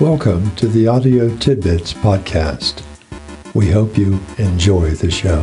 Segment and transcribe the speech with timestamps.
[0.00, 2.84] Welcome to the Audio Tidbits Podcast.
[3.52, 5.42] We hope you enjoy the show.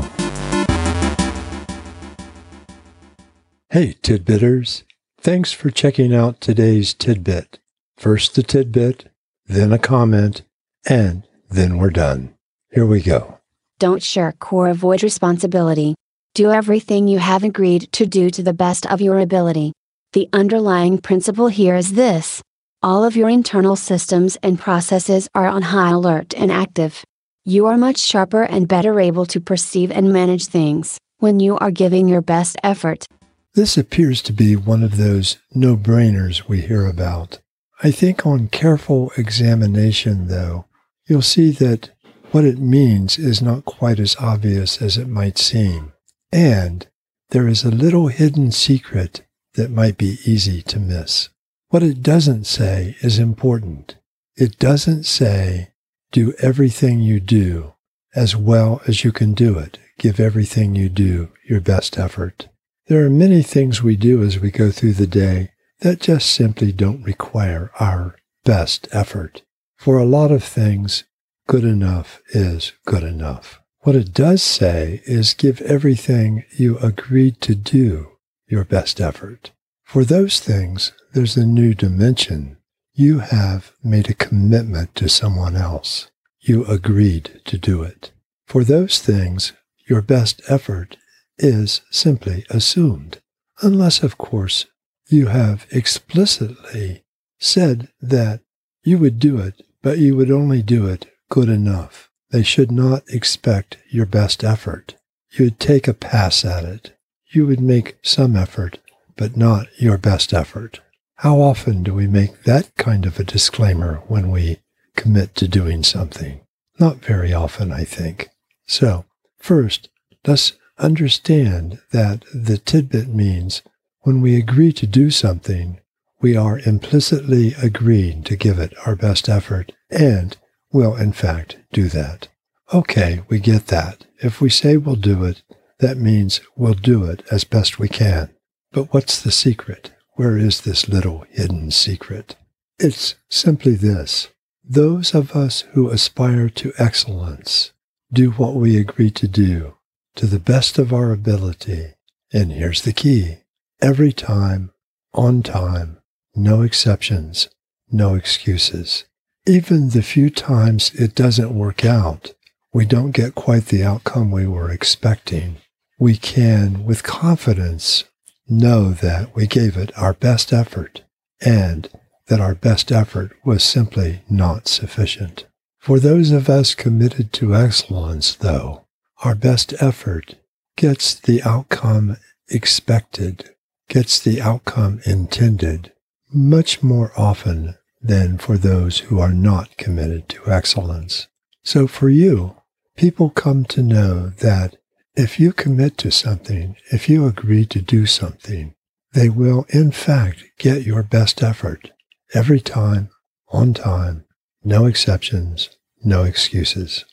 [3.70, 4.84] Hey, Tidbitters.
[5.20, 7.60] Thanks for checking out today's tidbit.
[7.98, 9.12] First the tidbit,
[9.46, 10.44] then a comment,
[10.88, 12.34] and then we're done.
[12.72, 13.40] Here we go.
[13.78, 15.96] Don't shirk or avoid responsibility.
[16.34, 19.74] Do everything you have agreed to do to the best of your ability.
[20.14, 22.42] The underlying principle here is this
[22.86, 27.04] all of your internal systems and processes are on high alert and active.
[27.44, 31.72] You are much sharper and better able to perceive and manage things when you are
[31.72, 33.08] giving your best effort.
[33.56, 37.40] This appears to be one of those no brainers we hear about.
[37.82, 40.66] I think on careful examination, though,
[41.08, 41.90] you'll see that
[42.30, 45.94] what it means is not quite as obvious as it might seem.
[46.32, 46.88] And
[47.30, 51.30] there is a little hidden secret that might be easy to miss.
[51.70, 53.96] What it doesn't say is important.
[54.36, 55.72] It doesn't say,
[56.12, 57.74] do everything you do
[58.16, 59.78] as well as you can do it.
[59.98, 62.48] Give everything you do your best effort.
[62.88, 66.72] There are many things we do as we go through the day that just simply
[66.72, 69.42] don't require our best effort.
[69.78, 71.04] For a lot of things,
[71.48, 73.60] good enough is good enough.
[73.82, 78.12] What it does say is give everything you agreed to do
[78.48, 79.52] your best effort.
[79.86, 82.58] For those things, there's a new dimension.
[82.94, 86.10] You have made a commitment to someone else.
[86.42, 88.12] You agreed to do it.
[88.46, 89.54] For those things,
[89.88, 90.98] your best effort
[91.38, 93.20] is simply assumed,
[93.62, 94.66] unless, of course,
[95.08, 97.04] you have explicitly
[97.40, 98.42] said that
[98.84, 102.10] you would do it, but you would only do it good enough.
[102.32, 104.96] They should not expect your best effort.
[105.32, 106.98] You would take a pass at it.
[107.28, 108.80] You would make some effort,
[109.18, 110.82] but not your best effort.
[111.16, 114.60] How often do we make that kind of a disclaimer when we
[114.96, 116.42] commit to doing something?
[116.80, 118.30] Not very often, I think.
[118.68, 119.06] So,
[119.38, 119.90] first,
[120.26, 123.62] let's understand that the tidbit means
[124.02, 125.80] when we agree to do something,
[126.22, 130.36] we are implicitly agreeing to give it our best effort and
[130.72, 132.28] will, in fact, do that.
[132.74, 134.06] Okay, we get that.
[134.20, 135.44] If we say we'll do it,
[135.80, 138.35] that means we'll do it as best we can.
[138.76, 139.94] But what's the secret?
[140.16, 142.36] Where is this little hidden secret?
[142.78, 144.28] It's simply this.
[144.66, 147.72] Those of us who aspire to excellence
[148.12, 149.76] do what we agree to do
[150.16, 151.94] to the best of our ability.
[152.34, 153.38] And here's the key.
[153.82, 154.72] Every time,
[155.14, 156.00] on time,
[156.36, 157.48] no exceptions,
[157.90, 159.06] no excuses.
[159.48, 162.34] Even the few times it doesn't work out,
[162.74, 165.60] we don't get quite the outcome we were expecting.
[165.98, 168.04] We can, with confidence,
[168.48, 171.04] know that we gave it our best effort
[171.42, 171.90] and
[172.28, 175.46] that our best effort was simply not sufficient.
[175.80, 178.86] For those of us committed to excellence, though,
[179.24, 180.36] our best effort
[180.76, 182.18] gets the outcome
[182.50, 183.52] expected,
[183.88, 185.92] gets the outcome intended
[186.34, 191.28] much more often than for those who are not committed to excellence.
[191.64, 192.56] So for you,
[192.96, 194.78] people come to know that
[195.16, 198.76] if you commit to something, if you agree to do something,
[199.14, 201.92] they will in fact get your best effort
[202.34, 203.10] every time,
[203.50, 204.26] on time,
[204.64, 205.70] no exceptions,
[206.04, 207.06] no excuses.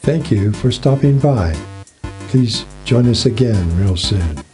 [0.00, 1.54] Thank you for stopping by.
[2.28, 4.53] Please join us again real soon.